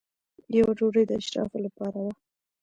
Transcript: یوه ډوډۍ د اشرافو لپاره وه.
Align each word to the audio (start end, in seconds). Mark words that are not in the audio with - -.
یوه 0.57 0.71
ډوډۍ 0.77 1.03
د 1.07 1.11
اشرافو 1.21 1.57
لپاره 1.65 1.97
وه. 2.03 2.13